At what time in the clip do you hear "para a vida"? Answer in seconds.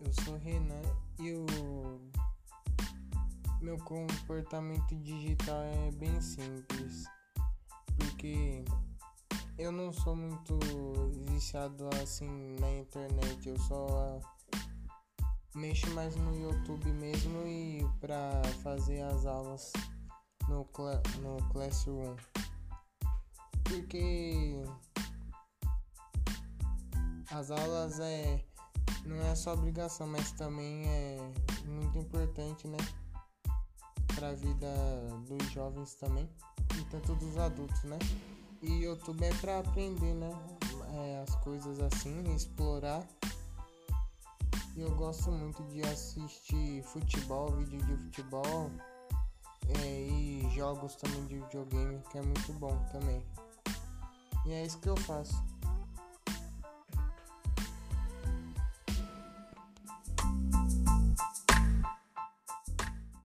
34.14-34.68